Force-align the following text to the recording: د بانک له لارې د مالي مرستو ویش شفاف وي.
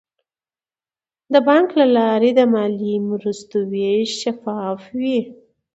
د 1.33 1.35
بانک 1.47 1.69
له 1.79 1.85
لارې 1.97 2.31
د 2.35 2.41
مالي 2.53 2.93
مرستو 3.09 3.57
ویش 3.71 4.09
شفاف 4.21 4.81
وي. 4.99 5.19